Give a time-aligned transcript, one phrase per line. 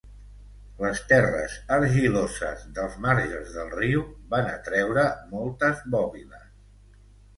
[0.83, 4.03] Les terres argiloses dels marges del riu
[4.35, 6.49] van atreure moltes bòbiles.